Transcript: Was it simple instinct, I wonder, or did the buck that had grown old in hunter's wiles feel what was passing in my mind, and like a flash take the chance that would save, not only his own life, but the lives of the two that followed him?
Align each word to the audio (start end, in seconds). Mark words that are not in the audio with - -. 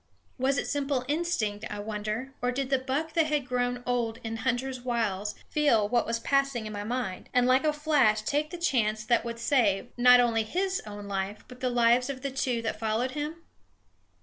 Was 0.39 0.57
it 0.57 0.65
simple 0.65 1.05
instinct, 1.07 1.63
I 1.69 1.77
wonder, 1.77 2.33
or 2.41 2.51
did 2.51 2.71
the 2.71 2.79
buck 2.79 3.13
that 3.13 3.27
had 3.27 3.47
grown 3.47 3.83
old 3.85 4.17
in 4.23 4.37
hunter's 4.37 4.81
wiles 4.81 5.35
feel 5.51 5.87
what 5.87 6.07
was 6.07 6.19
passing 6.19 6.65
in 6.65 6.73
my 6.73 6.83
mind, 6.83 7.29
and 7.35 7.45
like 7.45 7.63
a 7.65 7.71
flash 7.71 8.23
take 8.23 8.49
the 8.49 8.57
chance 8.57 9.05
that 9.05 9.23
would 9.23 9.37
save, 9.37 9.89
not 9.97 10.19
only 10.19 10.41
his 10.41 10.81
own 10.87 11.07
life, 11.07 11.45
but 11.47 11.59
the 11.59 11.69
lives 11.69 12.09
of 12.09 12.23
the 12.23 12.31
two 12.31 12.63
that 12.63 12.79
followed 12.79 13.11
him? 13.11 13.43